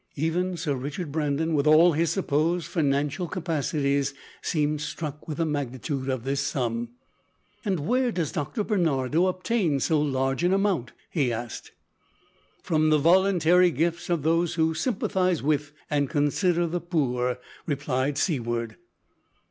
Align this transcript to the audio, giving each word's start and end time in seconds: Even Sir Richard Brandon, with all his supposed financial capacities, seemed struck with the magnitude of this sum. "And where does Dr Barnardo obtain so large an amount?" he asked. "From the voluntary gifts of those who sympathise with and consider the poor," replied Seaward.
Even 0.15 0.57
Sir 0.57 0.73
Richard 0.73 1.11
Brandon, 1.11 1.53
with 1.53 1.67
all 1.67 1.91
his 1.91 2.09
supposed 2.09 2.65
financial 2.65 3.27
capacities, 3.27 4.15
seemed 4.41 4.81
struck 4.81 5.27
with 5.27 5.37
the 5.37 5.45
magnitude 5.45 6.09
of 6.09 6.23
this 6.23 6.41
sum. 6.41 6.89
"And 7.63 7.81
where 7.81 8.11
does 8.11 8.31
Dr 8.31 8.63
Barnardo 8.63 9.27
obtain 9.27 9.79
so 9.79 10.01
large 10.01 10.43
an 10.43 10.53
amount?" 10.53 10.91
he 11.11 11.31
asked. 11.31 11.73
"From 12.63 12.89
the 12.89 12.97
voluntary 12.97 13.69
gifts 13.69 14.09
of 14.09 14.23
those 14.23 14.55
who 14.55 14.73
sympathise 14.73 15.43
with 15.43 15.71
and 15.87 16.09
consider 16.09 16.65
the 16.65 16.81
poor," 16.81 17.37
replied 17.67 18.17
Seaward. 18.17 18.77